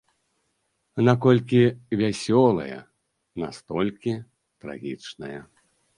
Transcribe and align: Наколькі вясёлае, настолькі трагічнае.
Наколькі 1.07 1.59
вясёлае, 2.01 2.79
настолькі 3.45 4.13
трагічнае. 4.65 5.37